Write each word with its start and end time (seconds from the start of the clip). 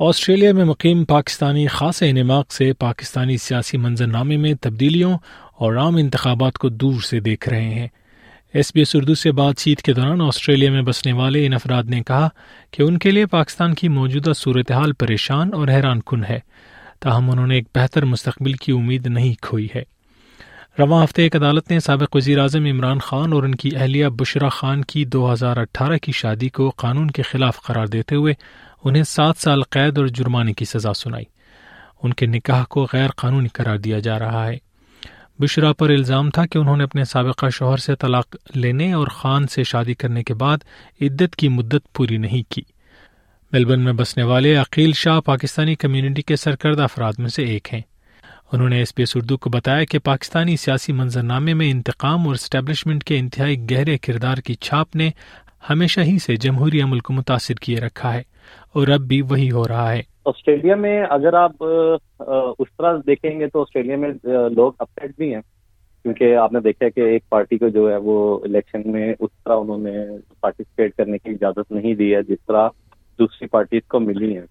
Australia 0.00 0.52
میں 0.52 0.64
مقیم 0.64 1.04
پاکستانی 1.04 1.66
خاص 1.66 2.02
انعماق 2.02 2.52
سے 2.52 2.72
پاکستانی 2.72 3.36
سیاسی 3.36 3.76
منظرنامے 3.76 4.36
میں 4.36 4.54
تبدیلیوں 4.60 5.18
اور 5.56 5.76
عام 5.76 5.96
انتخابات 5.96 6.58
کو 6.58 6.68
دور 6.68 7.00
سے 7.00 7.20
دیکھ 7.20 7.48
رہے 7.48 7.74
ہیں۔ 7.74 7.88
ایس 8.54 8.72
بی 8.74 8.80
ایس 8.80 8.96
اردو 8.96 9.14
سے 9.14 9.32
بات 9.32 9.56
چیت 9.56 9.82
کے 9.82 9.92
دوران 9.92 10.20
آسٹریلیا 10.20 10.70
میں 10.70 10.82
بسنے 10.82 11.12
والے 11.12 11.46
ان 11.46 11.54
افراد 11.54 11.84
نے 11.84 12.02
کہا 12.02 12.28
کہ 12.70 12.82
ان 12.82 12.98
کے 12.98 13.10
لیے 13.10 13.26
پاکستان 13.26 13.74
کی 13.74 13.88
موجودہ 13.88 14.32
صورتحال 14.36 14.92
پریشان 14.92 15.54
اور 15.54 15.68
حیران 15.68 16.00
کن 16.06 16.24
ہے۔ 16.24 16.38
تاہم 17.00 17.30
انہوں 17.30 17.46
نے 17.46 17.54
ایک 17.54 17.64
بہتر 17.74 18.04
مستقبل 18.04 18.52
کی 18.52 18.72
امید 18.72 19.06
نہیں 19.06 19.34
کھوئی 19.42 19.68
ہے۔ 19.74 19.82
رواں 20.78 21.04
ہفتے 21.04 21.22
ایک 21.22 21.36
عدالت 21.36 21.70
نے 21.70 21.80
سابق 21.80 22.16
وزیر 22.16 22.38
اعظم 22.38 22.64
عمران 22.64 22.98
خان 22.98 23.32
اور 23.32 23.42
ان 23.42 23.54
کی 23.54 23.70
اہلیہ 23.76 24.06
بشرا 24.06 24.48
خان 24.48 24.84
کی 24.84 25.04
دو 25.04 25.32
ہزار 25.32 25.56
اٹھارہ 25.56 25.96
کی 25.96 26.12
شادی 26.12 26.48
کو 26.48 26.70
قانون 26.70 27.10
کے 27.10 27.22
خلاف 27.22 27.62
قرار 27.62 27.86
دیتے 27.86 28.14
ہوئے 28.14 28.34
انہیں 28.84 29.02
سات 29.02 29.34
سال 29.38 29.62
قید 29.62 29.98
اور 29.98 30.06
جرمانے 30.06 30.52
کی 30.52 30.64
سزا 30.64 30.94
سنائی۔ 30.94 31.24
ان 32.02 32.12
کے 32.12 32.26
نکاح 32.26 32.64
کو 32.64 32.86
غیر 32.92 33.08
قانونی 33.16 33.48
قرار 33.48 33.76
دیا 33.76 33.98
جا 33.98 34.18
رہا 34.18 34.46
ہے۔ 34.46 34.56
بشرا 35.38 35.72
پر 35.72 35.90
الزام 35.90 36.30
تھا 36.30 36.46
کہ 36.46 36.58
انہوں 36.58 36.76
نے 36.76 36.84
اپنے 36.84 37.04
سابقہ 37.04 37.46
شوہر 37.48 37.76
سے 37.76 37.96
طلاق 37.96 38.36
لینے 38.54 38.92
اور 38.92 39.06
خان 39.06 39.46
سے 39.46 39.62
شادی 39.62 39.94
کرنے 39.94 40.22
کے 40.22 40.34
بعد 40.34 40.58
عدت 41.00 41.36
کی 41.36 41.48
مدت 41.48 41.92
پوری 41.94 42.16
نہیں 42.16 42.50
کی۔ 42.50 42.62
میلبرن 43.52 43.80
میں 43.80 43.92
بسنے 43.92 44.22
والے 44.22 44.54
عقیل 44.56 44.92
شاہ 44.92 45.20
پاکستانی 45.20 45.74
کمیونٹی 45.74 46.22
کے 46.22 46.36
سرکردہ 46.36 46.82
افراد 46.82 47.12
میں 47.18 47.28
سے 47.28 47.42
ایک 47.42 47.74
ہیں۔ 47.74 47.80
انہوں 48.52 48.68
نے 48.68 48.76
ایس 48.76 48.94
پی 48.94 49.02
ایس 49.02 49.16
اردو 49.16 49.36
کو 49.36 49.50
بتایا 49.50 49.84
کہ 49.84 49.98
پاکستانی 49.98 50.56
سیاسی 50.56 50.92
منظرنامے 50.92 51.54
میں 51.54 51.70
انتقام 51.70 52.26
اور 52.26 52.34
اسٹیبلشمنٹ 52.34 53.04
کے 53.04 53.18
انتہائی 53.18 53.70
گہرے 53.70 53.98
کردار 53.98 54.36
کی 54.36 54.54
چھاپ 54.54 54.96
نے 54.96 55.10
ہمیشہ 55.70 56.00
ہی 56.00 56.18
سے 56.18 56.36
جمہوری 56.36 56.80
عمل 56.80 56.98
کو 56.98 57.12
متاثر 57.12 57.54
کیے 57.54 57.80
رکھا 57.80 58.14
ہے۔ 58.14 58.22
اور 58.74 58.88
اب 58.88 59.00
بھی 59.00 59.22
وہی 59.22 59.50
ہو 59.50 59.68
رہا 59.68 59.92
ہے۔ 59.92 60.02
آسٹریلیا 60.24 60.74
میں 60.74 61.02
اگر 61.10 61.34
آپ 61.34 61.52
اس 62.58 62.76
طرح 62.78 62.96
دیکھیں 63.06 63.40
گے 63.40 63.46
تو 63.46 63.60
آسٹریلیا 63.60 63.96
میں 63.96 64.08
لوگ 64.50 64.72
اپسیٹ 64.78 65.10
بھی 65.16 65.34
ہیں۔ 65.34 65.42
کیونکہ 66.02 66.36
آپ 66.36 66.52
نے 66.52 66.60
دیکھا 66.60 66.88
کہ 66.88 67.00
ایک 67.00 67.28
پارٹی 67.28 67.58
کو 67.58 67.68
جو 67.68 67.90
ہے 67.90 67.96
وہ 67.96 68.38
الیکشن 68.44 68.90
میں 68.92 69.14
اس 69.20 69.30
طرح 69.44 69.56
انہوں 69.56 69.78
نے 69.78 69.92
پارٹیسپیٹ 70.40 70.94
کرنے 70.96 71.18
کی 71.18 71.30
اجازت 71.30 71.72
نہیں 71.72 71.94
دی 71.94 72.14
ہے، 72.14 72.22
جس 72.22 72.38
طرح 72.46 72.68
دوسری 73.18 73.48
پارٹیز 73.48 73.82
کو 73.88 74.00
ملی 74.00 74.38
ہیں۔ 74.38 74.46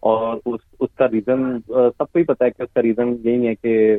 اور 0.00 0.36
اس 0.46 0.60
اس 0.80 0.88
کا 0.94 1.08
ریزن 1.08 1.58
سب 1.66 2.12
کو 2.12 2.18
ہی 2.18 2.22
پتا 2.22 2.44
ہے 2.44 2.50
کہ 2.50 2.62
اس 2.62 2.74
کا 2.74 2.82
ریزن 2.82 3.16
یہی 3.22 3.46
ہے 3.48 3.54
کہ 3.54 3.96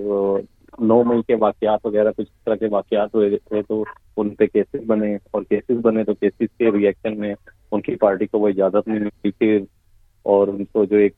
نو 0.80 1.04
مئی 1.04 1.22
کے 1.28 1.36
واقعات 1.36 1.86
وغیرہ 1.86 2.12
کچھ 2.12 2.28
اس 2.38 2.44
طرح 2.46 2.56
کے 2.56 2.68
واقعات 2.72 3.16
ہوئے 3.16 3.30
تھے 3.30 3.62
تو 3.62 3.84
ان 4.18 4.30
پہ 4.30 4.46
کیسز 4.46 4.86
بنے۔ 4.88 5.16
اور 5.16 5.42
کیسز 5.50 5.78
بنے 5.82 6.04
تو 6.04 6.14
کیسز 6.14 6.58
کے 6.58 6.72
ریئیکشن 6.72 7.20
میں 7.20 7.34
ان 7.72 7.82
کی 7.82 7.96
پارٹی 7.96 8.26
کو 8.26 8.40
وہ 8.40 8.48
اجازت 8.48 8.88
نہیں 8.88 9.00
ملی. 9.00 9.32
تھی 9.32 9.58
اور 10.26 10.48
ان 10.48 10.64
کو 10.66 10.86
جو 10.86 10.98
ایک 10.98 11.16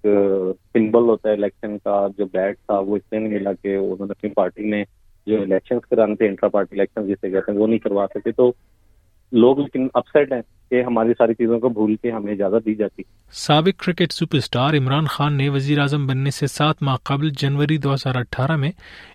سمبل 0.73 1.09
ہوتا 1.09 1.29
ہے 1.29 1.33
الیکشن 1.33 1.77
کا، 1.77 2.07
جو 2.17 2.25
بیٹ 2.25 2.57
تھا، 2.57 2.79
وہ 2.79 2.95
اس 2.95 3.03
سے 3.09 3.19
نہیں 3.19 3.33
ملا 3.33 3.53
کہ 3.53 3.75
انہوں 3.75 4.05
نے 4.07 4.11
اپنی 4.11 4.29
پارٹی 4.29 4.69
میں 4.69 4.83
جو 5.27 5.41
الیکشن 5.41 5.79
کرانے 5.79 6.15
تھے 6.15 6.27
انٹرا 6.27 6.49
پارٹی 6.49 6.75
الیکشن 6.75 7.07
جسے 7.07 7.29
کہتے 7.29 7.51
ہیں، 7.51 7.59
وہ 7.59 7.67
نہیں 7.67 7.79
کروا 7.79 8.05
سکے. 8.13 8.31
تو 8.31 8.51
لوگ 9.31 9.59
لیکن 9.59 9.87
اپسٹ 9.93 10.31
ہیں 10.33 10.41
کہ 10.69 10.81
ہماری 10.83 11.13
ساری 11.17 11.33
چیزوں 11.33 11.59
کو 11.59 11.69
بھول 11.69 11.95
کے 11.95 12.11
ہمیں 12.11 12.31
اجازت 12.33 12.65
دی 12.65 12.75
جاتی. 12.75 13.03
سابق 13.31 13.83
cricket 13.83 14.11
super 14.11 14.37
star 14.37 14.73
Imran 14.73 15.05
Khan 15.05 15.37
نے 15.37 15.49
وزیر 15.49 15.79
اعظم 15.79 16.07
بننے 16.07 16.31
سے 16.31 16.47
سات 16.47 16.81
ماہ 16.81 16.97
قبل 17.03 17.29
جنوری 17.29 17.77
دو 17.77 17.93
ہزار 17.93 18.15
اٹھارہ 18.15 18.55
میں 18.55 18.71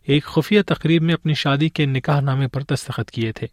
ایک 0.06 0.24
خفیہ 0.24 0.62
تقریب 0.66 1.02
میں 1.02 1.14
اپنی 1.14 1.34
شادی 1.34 1.68
کے 1.68 1.86
نکاح 1.86 2.20
نامے 2.20 2.46
پر 2.46 2.62
دستخط 2.62 3.10
کیے 3.10 3.32
تھے۔ 3.32 3.46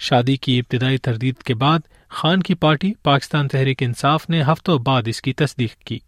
شادی 0.00 0.36
کی 0.36 0.58
ابتدائی 0.58 0.98
تردید 0.98 1.34
کے 1.36 1.54
بعد 1.54 1.78
خان 2.08 2.42
کی 2.42 2.54
پارٹی 2.54 2.92
پاکستان 3.02 3.48
تحریک 3.48 3.82
انصاف 3.82 4.30
نے 4.30 4.42
ہفتوں 4.42 4.78
بعد 4.78 5.02
اس 5.06 5.22
کی 5.22 5.32
تصدیق 5.32 5.74
کی۔ 5.74 5.98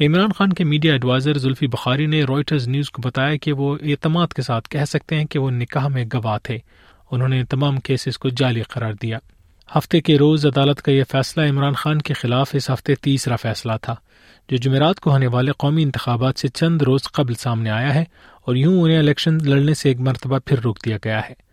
عمران 0.00 0.32
خان 0.32 0.52
کے 0.52 0.64
میڈیا 0.64 0.92
ایڈوائزر 0.92 1.38
زلفی 1.38 1.66
بخاری 1.66 2.06
نے 2.06 2.22
رائٹرز 2.22 2.68
نیوز 2.68 2.90
کو 2.90 3.02
بتایا 3.04 3.36
کہ 3.36 3.52
وہ 3.52 3.78
اعتماد 3.82 4.26
کے 4.26 4.42
ساتھ 4.42 4.68
کہہ 4.68 4.84
سکتے 4.84 5.16
ہیں 5.16 5.24
کہ 5.24 5.38
وہ 5.38 5.50
نکاح 5.50 5.88
میں 5.88 6.04
گواہ 6.14 6.38
تھے۔ 6.42 6.58
انہوں 7.10 7.28
نے 7.28 7.44
تمام 7.44 7.80
کیسز 7.80 8.18
کو 8.18 8.28
جعلی 8.28 8.62
قرار 8.62 8.92
دیا۔ 9.02 9.18
ہفتے 9.78 10.00
کے 10.00 10.18
روز 10.18 10.46
عدالت 10.46 10.82
کا 10.82 10.92
یہ 10.92 11.04
فیصلہ 11.10 11.50
عمران 11.50 11.72
خان 11.72 12.02
کے 12.02 12.14
خلاف 12.14 12.50
اس 12.52 12.70
ہفتے 12.70 12.94
تیسرا 12.94 13.36
فیصلہ 13.36 13.72
تھا۔ 13.82 13.94
جو 14.48 14.56
جمعرات 14.56 15.00
کو 15.00 15.10
ہونے 15.10 15.26
والے 15.26 15.52
قومی 15.58 15.82
انتخابات 15.82 16.38
سے 16.38 16.48
چند 16.48 16.82
روز 16.82 17.02
قبل 17.02 17.34
سامنے 17.34 17.70
آیا 17.70 17.94
ہے 17.94 18.04
اور 18.42 18.56
یوں 18.56 18.82
انہیں 18.82 18.98
الیکشن 18.98 19.38
لڑنے 19.44 19.74
سے 19.74 19.88
ایک 19.88 20.00
مرتبہ 20.00 20.38
پھر 20.46 20.60
روک 20.60 20.84
دیا 20.84 20.96
گیا 21.04 21.20
ہے۔ 21.28 21.45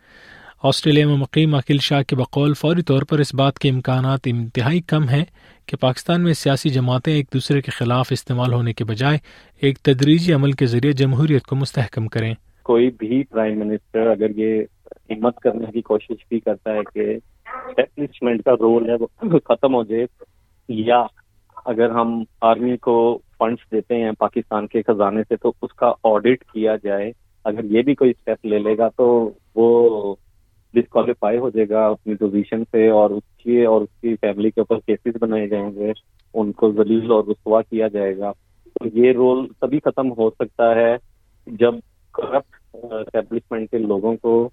آسٹریلیا 0.67 1.07
میں 1.07 1.15
مقیم 1.17 1.55
عقیل 1.55 1.77
شاہ 1.81 2.01
کے 2.01 2.15
بقول 2.15 2.53
فوری 2.53 2.81
طور 2.81 3.03
پر 3.09 3.19
اس 3.19 3.33
بات 3.35 3.57
کے 3.59 3.69
امکانات 3.69 4.19
انتہائی 4.25 4.79
کم 4.81 5.07
ہیں 5.09 5.23
کہ 5.67 5.77
پاکستان 5.77 6.23
میں 6.23 6.33
سیاسی 6.33 6.69
جماعتیں 6.69 7.11
ایک 7.13 7.33
دوسرے 7.33 7.61
کے 7.61 7.71
خلاف 7.71 8.11
استعمال 8.11 8.53
ہونے 8.53 8.73
کے 8.73 8.83
بجائے 8.83 9.17
ایک 9.61 9.79
تدریجی 9.79 10.33
عمل 10.33 10.51
کے 10.51 10.65
ذریعے 10.65 10.93
جمہوریت 11.01 11.45
کو 11.47 11.55
مستحکم 11.55 12.07
کریں۔ 12.07 12.33
کوئی 12.63 12.89
بھی 12.97 13.21
پرائم 13.23 13.59
منسٹر 13.59 14.07
اگر 14.07 14.37
یہ 14.37 14.63
ہمت 15.11 15.39
کرنے 15.43 15.71
کی 15.73 15.81
کوشش 15.81 16.25
بھی 16.29 16.39
کرتا 16.39 16.75
ہے 16.75 16.83
کہ 16.93 17.09
اسٹیبلشمنٹ 17.09 18.45
کا 18.45 18.53
رول 18.61 18.89
ہے 18.89 18.95
وہ 18.95 19.39
ختم 19.45 19.75
ہو 19.75 19.83
جائے، 19.83 20.05
یا 20.69 21.03
اگر 21.65 21.89
ہم 21.99 22.23
آرمی 22.41 22.77
کو 22.77 22.97
فنڈس 23.37 23.71
دیتے 23.71 24.03
ہیں 24.03 24.11
پاکستان 24.19 24.67
کے 24.67 24.81
خزانے 24.87 25.23
سے 25.29 25.35
تو 25.35 25.53
اس 25.61 25.73
کا 25.75 25.93
آڈٹ 26.03 26.51
کیا 26.53 26.75
جائے، 26.83 27.11
اگر 27.45 27.73
یہ 27.75 27.81
بھی 27.81 27.95
کوئی 27.95 28.11
اسٹیپ 28.11 28.45
لے 28.45 28.59
لے 28.59 28.77
گا 28.77 28.89
تو 28.97 29.07
وہ 29.55 30.15
ڈسکوالیفائی 30.73 31.37
ہو 31.37 31.49
جائے 31.49 31.69
گا 31.69 31.85
اپنی 31.87 32.15
پوزیشن 32.15 32.63
سے 32.71 32.89
اور 32.89 33.09
اس 33.09 33.37
کی 33.37 33.65
اور 33.65 33.81
اس 33.81 34.01
کی 34.01 34.15
فیملی 34.15 34.51
کے 34.51 34.61
اوپر 34.61 34.79
کیسز 34.79 35.17
بنائے 35.21 35.47
جائیں 35.47 35.75
گے، 35.75 35.91
ان 36.33 36.51
کو 36.51 36.71
ذلیل 36.71 37.11
اور 37.11 37.23
رسوا 37.27 37.61
کیا 37.61 37.87
جائے 37.87 38.17
گا۔ 38.17 38.31
تو 38.73 38.87
یہ 38.93 39.11
رول 39.11 39.47
تبھی 39.59 39.79
ختم 39.79 40.11
ہو 40.11 40.29
سکتا 40.29 40.75
ہے 40.75 40.95
جب 41.47 41.75
کرپٹ 42.13 42.55
اسٹیبلشمنٹ 42.73 43.61
uh, 43.61 43.67
کے 43.71 43.77
لوگوں 43.77 44.15
کو 44.15 44.49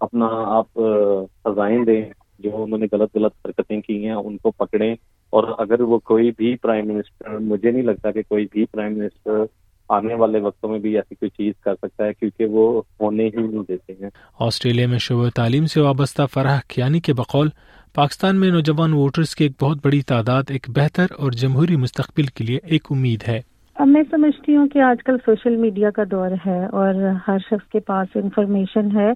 اپنا 0.00 0.26
آپ 0.30 0.80
uh, 0.80 1.24
سزائیں 1.44 1.84
دیں، 1.84 2.04
جو 2.38 2.62
انہوں 2.62 2.78
نے 2.78 2.86
غلط 2.92 3.16
غلط 3.16 3.32
حرکتیں 3.44 3.80
کی 3.80 4.04
ہیں، 4.04 4.12
ان 4.12 4.36
کو 4.36 4.50
پکڑیں۔ 4.50 4.94
اور 5.30 5.44
اگر 5.58 5.80
وہ 5.80 5.98
کوئی 5.98 6.30
بھی 6.36 6.56
پرائم 6.56 6.88
منسٹر 6.88 7.38
مجھے 7.38 7.70
نہیں 7.70 7.82
لگتا 7.82 8.10
کہ 8.10 8.22
کوئی 8.28 8.46
بھی 8.50 8.64
پرائم 8.64 8.98
منسٹر 8.98 9.44
آنے 9.88 10.14
والے 10.14 10.40
وقتوں 10.40 10.70
میں 10.70 10.78
بھی 10.78 10.96
ایسی 10.96 11.14
کوئی 11.14 11.30
چیز 11.30 11.52
کر 11.60 11.74
سکتا 11.74 12.04
ہے 12.04 12.12
کیونکہ 12.12 12.44
وہ 12.44 12.82
ہونے 13.00 13.24
ہی 13.24 13.42
نہیں 13.42 13.62
دیتے 13.68 13.92
ہیں۔ 13.92 14.10
آسٹریلیا 14.40 14.88
میں 14.88 14.98
شعبہ 14.98 15.28
تعلیم 15.36 15.66
سے 15.66 15.80
وابستہ 15.80 16.22
فرح 16.32 16.58
کیانی 16.68 17.00
کے 17.00 17.12
بقول 17.12 17.48
پاکستان 17.94 18.40
میں 18.40 18.50
نوجوان 18.50 18.92
ووٹرز 18.92 19.34
کی 19.34 19.44
ایک 19.44 19.52
بہت 19.62 19.78
بڑی 19.84 20.00
تعداد 20.02 20.42
ایک 20.48 20.66
بہتر 20.68 21.06
اور 21.18 21.32
جمہوری 21.32 21.76
مستقبل 21.76 22.26
کے 22.26 22.44
لیے 22.44 22.58
ایک 22.64 22.82
امید 22.90 23.28
ہے۔ 23.28 23.40
اب 23.74 23.88
میں 23.88 24.02
سمجھتی 24.10 24.56
ہوں 24.56 24.68
کہ 24.68 24.78
آج 24.78 25.02
کل 25.04 25.16
سوشل 25.26 25.56
میڈیا 25.56 25.90
کا 25.90 26.02
دور 26.10 26.30
ہے 26.46 26.66
اور 26.66 26.94
ہر 27.28 27.38
شخص 27.38 27.70
کے 27.72 27.80
پاس 27.80 28.08
انفارمیشن 28.14 28.96
ہے 28.96 29.12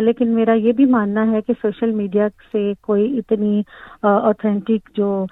لیکن 0.00 0.28
میرا 0.28 0.52
یہ 0.52 0.72
بھی 0.72 0.84
ماننا 0.84 1.30
ہے 1.30 1.40
کہ 1.40 1.52
سوشل 1.62 1.90
میڈیا 1.90 2.28
سے 2.52 2.72
کوئی 2.80 3.18
اتنی 3.18 3.62
اوتھینٹک 4.02 4.96
جو 4.96 5.26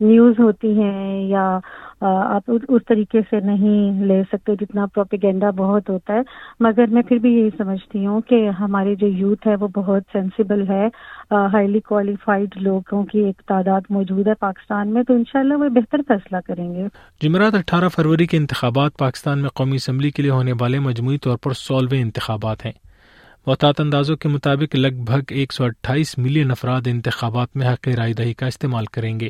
نیوز 0.00 0.34
ہوتی 0.38 0.82
ہیں 0.82 1.28
یا 1.28 1.58
آپ 2.00 2.50
اس 2.68 2.82
طریقے 2.88 3.20
سے 3.30 3.40
نہیں 3.40 4.04
لے 4.04 4.22
سکتے 4.32 4.52
جتنا 4.60 4.86
پروپیگینڈا 4.86 5.50
بہت 5.50 5.90
ہوتا 5.90 6.14
ہے۔ 6.14 6.18
مگر 6.60 6.86
میں 6.86 7.02
پھر 7.02 7.16
بھی 7.16 7.32
یہی 7.32 7.50
سمجھتی 7.58 8.06
ہوں 8.06 8.20
کہ 8.20 8.48
ہماری 8.48 8.96
جو 8.96 9.06
یوتھ 9.06 9.48
ہے، 9.48 9.54
وہ 9.60 9.68
بہت 9.68 10.02
سینسیبل 10.12 10.68
ہے۔ 10.68 10.86
ہائیلی 11.30 11.80
کوالیفائڈ 11.80 12.48
لوگوں 12.56 13.04
کی 13.04 13.18
ایک 13.18 13.42
تعداد 13.48 13.80
موجود 13.90 14.28
ہے 14.28 14.34
پاکستان 14.34 14.94
میں، 14.94 15.02
تو 15.02 15.14
انشاءاللہ 15.14 15.54
وہ 15.54 15.68
بہتر 15.68 15.98
فیصلہ 16.08 16.36
کریں 16.46 16.74
گے۔ 16.74 16.86
جی، 17.20 17.28
جمعرات 17.28 17.54
اٹھارہ 17.54 17.88
فروری 17.88 18.26
کے 18.26 18.36
انتخابات 18.36 18.98
پاکستان 18.98 19.38
میں 19.38 19.48
قومی 19.48 19.76
اسمبلی 19.76 20.10
کے 20.10 20.22
لیے 20.22 20.30
ہونے 20.30 20.52
والے 20.60 20.78
مجموعی 20.78 21.18
طور 21.18 21.36
پر 21.36 21.50
سولہویں 21.50 22.02
انتخابات 22.02 22.64
ہیں۔ 22.64 22.72
محتاط 23.46 23.80
اندازوں 23.80 24.16
کے 24.16 24.28
مطابق 24.28 24.74
لگ 24.74 25.02
بھگ 25.06 25.20
ایک 25.28 25.52
سو 25.52 25.64
اٹھائیس 25.64 26.18
ملین 26.18 26.50
افراد 26.50 26.80
انتخابات 26.86 27.48
میں 27.54 27.66
حق 27.66 27.88
رائے 27.88 28.12
دہی 28.12 28.34
کا 28.34 28.46
استعمال 28.46 28.84
کریں 28.84 29.20
گے۔ 29.20 29.28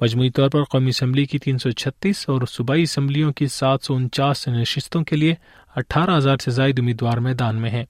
مجموعی 0.00 0.30
طور 0.30 0.48
پر 0.48 0.64
قومی 0.64 0.88
اسمبلی 0.88 1.26
کی 1.26 1.38
تین 1.38 1.58
سو 1.58 1.70
چھتیس 1.70 2.28
اور 2.28 2.42
صوبائی 2.50 2.82
اسمبلیوں 2.82 3.32
کی 3.32 3.46
سات 3.46 3.82
سو 3.82 3.94
انچاس 3.94 4.48
نشستوں 4.48 5.04
کے 5.04 5.16
لیے 5.16 5.34
اٹھارہ 5.76 6.16
ہزار 6.16 6.36
سے 6.44 6.50
زائد 6.50 6.78
امیدوار 6.78 7.16
میدان 7.16 7.56
میں 7.56 7.70
ہیں۔ 7.70 7.84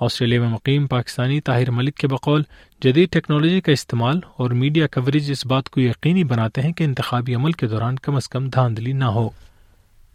آسٹریلیا 0.00 0.40
میں 0.40 0.48
مقیم 0.48 0.86
پاکستانی 0.86 1.40
طاہر 1.40 1.70
ملک 1.70 1.96
کے 1.96 2.06
بقول، 2.06 2.42
جدید 2.82 3.10
ٹیکنالوجی 3.10 3.60
کا 3.60 3.72
استعمال 3.72 4.20
اور 4.36 4.50
میڈیا 4.50 4.86
کوریج 4.86 5.30
اس 5.30 5.46
بات 5.46 5.68
کو 5.68 5.80
یقینی 5.80 6.24
بناتے 6.24 6.60
ہیں 6.60 6.72
کہ 6.72 6.84
انتخابی 6.84 7.34
عمل 7.34 7.52
کے 7.52 7.66
دوران 7.66 7.96
کم 7.96 8.16
از 8.16 8.28
کم 8.28 8.48
دھاندلی 8.48 8.92
نہ 8.92 9.04
ہو۔ 9.04 9.30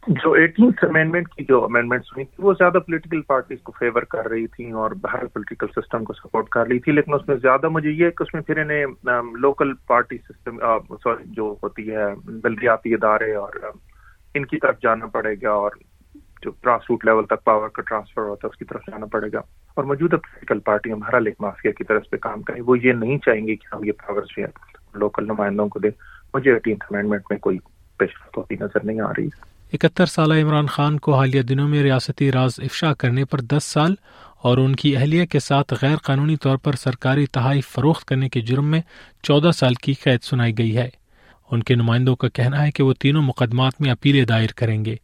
جو 0.08 0.32
ایٹینتھ 0.32 0.86
امینڈمنٹ 0.86 1.28
کی 1.30 1.46
جو 1.48 1.64
امینڈمنٹس 1.64 2.08
ہوئی 2.08 2.26
تھی 2.26 2.44
وہ 2.44 2.54
زیادہ 2.54 2.74
پولیٹیکل 2.74 3.22
پارٹیز 3.22 3.62
کو 3.62 3.72
فیور 3.80 4.02
کر 4.02 4.28
رہی 4.28 4.48
تھیں 4.48 4.72
اور 4.72 4.92
ہر 5.14 5.26
پولیٹیکل 5.26 5.82
سسٹم 5.82 6.04
کو 6.04 6.14
سپورٹ 6.14 6.50
کر 6.50 6.68
رہی 6.68 6.80
تھی 6.80 6.92
لیکن 6.92 7.14
اس 7.14 7.28
میں 7.28 7.36
زیادہ 7.36 7.70
مجھے 7.70 7.90
یہ 7.90 8.10
کہ 8.10 8.24
اس 8.24 8.34
میں 8.34 8.42
پھر 8.42 8.58
انہیں 8.58 8.86
لوکل 9.38 9.74
پارٹی 9.88 10.18
سسٹم 10.18 10.58
سوری 11.04 11.24
جو 11.26 11.56
ہوتی 11.64 11.92
ہے، 11.92 12.06
بلدیاتی 12.26 12.94
ادارے 12.94 13.34
اور 13.34 13.50
ان 14.34 14.46
کی 14.46 14.58
طرف 14.58 14.76
جانا 14.84 15.06
پڑے 15.06 15.36
گا 15.44 15.50
اور 15.50 15.72
جو 16.42 16.52
گراس 16.52 16.82
روٹ 16.90 17.06
لیول 17.06 17.26
تک 17.26 17.44
پاور 17.44 17.70
کا 17.70 17.82
ٹرانسفر 17.82 18.22
ہوتا 18.22 18.48
ہے، 18.48 18.50
اس 18.54 18.58
کی 18.58 18.66
طرف 18.66 18.82
جانا 18.92 19.06
پڑے 19.06 19.28
گا۔ 19.34 19.40
اور 19.76 19.84
موجودہ 19.84 20.16
پولیٹیکل 20.16 20.60
پارٹی 20.60 20.94
ہم 20.94 21.04
ہر 21.04 21.22
ایک 21.26 21.36
مافیا 21.40 21.72
کی 21.72 21.84
طرف 21.84 22.10
پہ 22.10 22.18
کام 22.18 22.42
کریں، 22.42 22.62
وہ 22.68 22.80
یہ 22.80 22.94
نہیں 22.94 23.18
چاہیں 23.18 23.48
گے 23.48 23.56
کہ 23.56 23.76
ہم 23.76 23.84
یہ 23.84 23.92
پاور 23.92 24.22
جو 24.22 24.44
ہے 24.44 24.48
لوکل 24.96 25.26
نمائندوں 25.26 25.68
کو 25.68 25.80
دیں۔ 25.80 25.92
مجھے 26.34 26.54
ایٹینتھ 26.54 26.86
امینڈمنٹ 26.90 27.22
میں 27.30 27.38
کوئی 27.38 27.58
پیش 27.98 28.10
ہوتی 28.38 28.56
نظر 28.60 28.84
نہیں 28.84 29.02
آ 29.02 29.12
رہی۔ 29.12 29.28
اکہتر 29.74 30.06
سالہ 30.06 30.34
عمران 30.34 30.68
خان 30.68 31.00
کو 31.00 31.16
حالیہ 31.16 31.42
دنوں 31.42 31.68
میں 31.68 31.84
ریاستی 31.84 32.32
راز 32.32 32.52
افشا 32.58 32.94
کرنے 32.94 33.26
پر 33.26 33.42
دس 33.42 33.64
سال 33.64 33.96
اور 34.42 34.58
ان 34.58 34.76
کی 34.76 34.98
اہلیہ 34.98 35.26
کے 35.26 35.40
ساتھ 35.40 35.74
غیر 35.82 35.96
قانونی 35.96 36.36
طور 36.36 36.58
پر 36.58 36.74
سرکاری 36.74 37.26
تحائف 37.26 37.68
فروخت 37.68 38.06
کرنے 38.06 38.30
کے 38.30 38.42
جرم 38.42 38.66
میں 38.66 38.82
چودہ 39.24 39.52
سال 39.52 39.74
کی 39.74 39.94
قید 39.94 40.24
سنائی 40.24 40.58
گئی 40.58 40.78
ہے۔ 40.78 40.90
ان 41.52 41.64
کے 41.64 41.76
نمائندوں 41.76 42.16
کا 42.16 42.28
کہنا 42.28 42.66
ہے 42.66 42.72
کہ 42.72 42.84
وہ 42.84 42.94
تینوں 43.00 43.22
مقدمات 43.22 43.82
میں 43.82 43.92
اپیلیں 43.92 44.26
دائر 44.26 44.50
کریں 44.56 44.86
گے۔ 44.86 44.96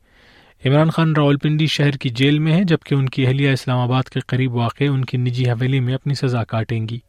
عمران 0.66 0.90
خان 0.90 1.16
راولپنڈی 1.16 1.68
شہر 1.68 1.92
کی 1.92 2.10
جیل 2.10 2.40
میں 2.40 2.54
ہے 2.54 2.64
جبکہ 2.64 2.96
ان 2.96 3.10
کی 3.10 3.28
اہلیہ 3.28 3.52
اسلام 3.52 3.80
آباد 3.80 4.04
کے 4.04 4.20
قریب 4.20 4.56
واقع 4.56 4.84
ان 4.84 5.06
کی 5.06 5.18
نجی 5.18 5.50
حویلی 5.50 5.80
میں 5.80 5.94
اپنی 5.94 6.14
سزا 6.14 6.44
کاٹیں 6.44 6.88
گی۔ 6.90 7.00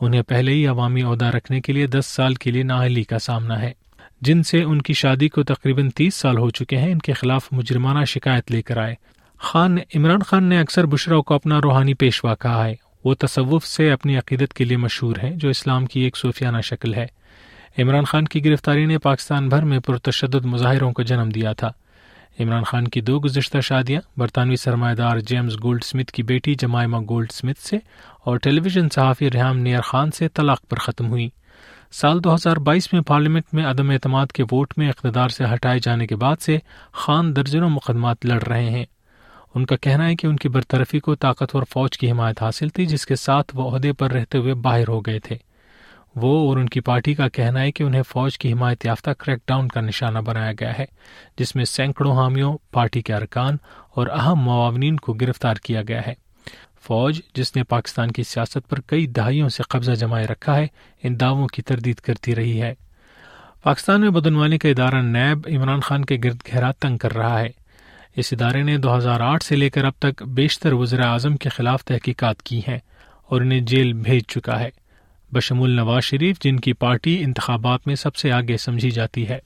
انہیں 0.00 0.22
پہلے 0.22 0.52
ہی 0.52 0.66
عوامی 0.66 1.02
عہدہ 1.02 1.24
رکھنے 1.24 1.60
کے 1.60 1.72
لیے 1.72 1.86
دس 1.86 2.06
سال 2.06 2.34
کے 2.34 2.50
لیے 2.50 2.62
نااہلی 2.62 3.02
کا 3.02 3.18
سامنا 3.18 3.62
ہے۔ 3.62 3.72
جن 4.20 4.42
سے 4.42 4.62
ان 4.62 4.82
کی 4.82 4.92
شادی 4.92 5.28
کو 5.28 5.42
تقریباً 5.42 5.90
تیس 5.90 6.14
سال 6.14 6.38
ہو 6.38 6.50
چکے 6.50 6.76
ہیں، 6.76 6.92
ان 6.92 6.98
کے 6.98 7.12
خلاف 7.12 7.48
مجرمانہ 7.50 8.04
شکایت 8.04 8.50
لے 8.50 8.62
کر 8.62 8.76
آئے۔ 8.76 8.94
خان 9.38 9.78
عمران 9.94 10.22
خان 10.22 10.44
نے 10.44 10.60
اکثر 10.60 10.86
بشرا 10.86 11.20
کو 11.20 11.34
اپنا 11.34 11.60
روحانی 11.64 11.94
پیشوا 11.94 12.34
کہا 12.34 12.64
ہے۔ 12.64 12.74
وہ 13.04 13.14
تصوف 13.14 13.66
سے 13.66 13.92
اپنی 13.92 14.16
عقیدت 14.16 14.54
کے 14.54 14.64
لیے 14.64 14.76
مشہور 14.76 15.16
ہے 15.22 15.30
جو 15.36 15.48
اسلام 15.48 15.86
کی 15.86 16.00
ایک 16.00 16.16
صوفیانہ 16.16 16.60
شکل 16.60 16.94
ہے۔ 16.94 17.06
عمران 17.78 18.04
خان 18.04 18.24
کی 18.24 18.44
گرفتاری 18.44 18.86
نے 18.86 18.98
پاکستان 18.98 19.48
بھر 19.48 19.62
میں 19.62 19.78
پرتشدد 19.78 20.44
مظاہروں 20.44 20.92
کو 20.92 21.02
جنم 21.02 21.28
دیا 21.28 21.52
تھا۔ 21.52 21.72
عمران 22.40 22.62
خان 22.62 22.88
کی 22.88 23.00
دو 23.00 23.20
گزشتہ 23.20 23.58
شادیاں، 23.58 24.00
برطانوی 24.16 24.56
سرمایہ 24.56 24.94
دار 24.94 25.18
جیمز 25.18 25.56
گولڈ 25.62 25.80
اسمتھ 25.84 26.12
کی 26.12 26.22
بیٹی 26.22 26.54
جمائمہ 26.54 26.96
گولڈ 26.96 27.26
اسمتھ 27.30 27.60
سے 27.60 27.76
اور 28.24 28.36
ٹیلی 28.36 28.60
ویژن 28.60 28.88
صحافی 28.88 29.30
ریحام 29.30 29.58
نیئر 29.58 29.80
خان 29.80 30.10
سے 30.10 30.28
طلاق 30.28 30.68
پر 30.68 30.76
ختم 30.76 31.06
ہوئی 31.06 31.28
سال 31.92 32.24
دو 32.24 32.34
ہزار 32.34 32.56
بائیس 32.56 32.92
میں 32.92 33.00
پارلیمنٹ 33.00 33.44
میں 33.52 33.64
عدم 33.64 33.90
اعتماد 33.90 34.26
کے 34.26 34.42
ووٹ 34.42 34.74
میں 34.76 34.88
اقتدار 34.88 35.28
سے 35.28 35.44
ہٹائے 35.54 35.78
جانے 35.78 36.06
کے 36.06 36.16
بعد 36.16 36.36
سے 36.40 36.58
خان 36.92 37.36
درجنوں 37.36 37.70
مقدمات 37.70 38.26
لڑ 38.26 38.42
رہے 38.42 38.70
ہیں۔ 38.70 38.84
ان 39.54 39.66
کا 39.66 39.76
کہنا 39.76 40.08
ہے 40.08 40.16
کہ 40.16 40.26
ان 40.26 40.36
کی 40.36 40.48
برطرفی 40.48 41.00
کو 41.00 41.14
طاقتور 41.14 41.62
فوج 41.62 41.98
کی 41.98 42.10
حمایت 42.10 42.42
حاصل 42.42 42.68
تھی، 42.68 42.86
جس 42.86 43.06
کے 43.06 43.14
ساتھ 43.14 43.56
وہ 43.56 43.70
عہدے 43.70 43.92
پر 43.92 44.10
رہتے 44.10 44.38
ہوئے 44.38 44.54
باہر 44.54 44.88
ہو 44.88 45.00
گئے 45.00 45.18
تھے۔ 45.18 45.36
وہ 46.16 46.48
اور 46.48 46.56
ان 46.56 46.68
کی 46.68 46.80
پارٹی 46.80 47.14
کا 47.14 47.28
کہنا 47.28 47.60
ہے 47.60 47.72
کہ 47.72 47.82
انہیں 47.82 48.02
فوج 48.02 48.38
کی 48.38 48.52
حمایت 48.52 48.86
یافتہ 48.86 49.10
کریک 49.18 49.38
ڈاؤن 49.46 49.68
کا 49.68 49.80
نشانہ 49.80 50.18
بنایا 50.18 50.52
گیا 50.52 50.78
ہے، 50.78 50.84
جس 51.38 51.56
میں 51.56 51.64
سینکڑوں 51.64 52.16
حامیوں، 52.16 52.58
پارٹی 52.70 53.00
کے 53.00 53.14
ارکان 53.14 53.56
اور 53.94 54.06
اہم 54.06 54.40
معاونین 54.40 54.96
کو 54.96 55.12
گرفتار 55.12 55.54
کیا 55.54 55.82
گیا 55.88 56.00
ہے۔ 56.06 56.29
فوج، 56.82 57.20
جس 57.34 57.56
نے 57.56 57.62
پاکستان 57.62 58.10
کی 58.10 58.22
سیاست 58.22 58.58
پر 58.68 58.80
کئی 58.86 59.06
دہائیوں 59.06 59.48
سے 59.48 59.62
قبضہ 59.62 59.92
جمائے 59.92 60.26
رکھا 60.26 60.56
ہے، 60.56 60.66
ان 61.02 61.20
دعووں 61.20 61.46
کی 61.46 61.62
تردید 61.62 61.96
کرتی 61.96 62.34
رہی 62.34 62.62
ہے۔ 62.62 62.74
پاکستان 63.62 64.00
میں 64.00 64.10
بدعنوانی 64.10 64.58
کا 64.58 64.68
ادارہ 64.68 65.02
نیب 65.02 65.48
عمران 65.56 65.80
خان 65.80 66.04
کے 66.04 66.18
گرد 66.24 66.38
گھیرا 66.52 66.70
تنگ 66.70 66.96
کر 66.96 67.16
رہا 67.16 67.40
ہے۔ 67.40 67.48
اس 68.16 68.32
ادارے 68.32 68.62
نے 68.62 68.78
دو 68.78 68.96
ہزار 68.96 69.20
آٹھ 69.20 69.44
سے 69.44 69.56
لے 69.56 69.70
کر 69.70 69.84
اب 69.84 69.92
تک 69.98 70.22
بیشتر 70.22 70.72
وزراء 70.72 71.10
اعظم 71.10 71.36
کے 71.36 71.48
خلاف 71.48 71.84
تحقیقات 71.84 72.42
کی 72.42 72.58
ہیں 72.58 72.78
اور 73.26 73.40
انہیں 73.40 73.60
جیل 73.60 73.92
بھیج 73.92 74.22
چکا 74.28 74.60
ہے۔ 74.60 74.70
بشمول 75.32 75.70
نواز 75.70 76.04
شریف، 76.04 76.40
جن 76.40 76.60
کی 76.60 76.72
پارٹی 76.72 77.24
انتخابات 77.24 77.80
میں 77.86 77.94
سب 77.94 78.16
سے 78.16 78.32
آگے 78.32 78.56
سمجھی 78.56 78.90
جاتی 78.90 79.28
ہے۔ 79.28 79.38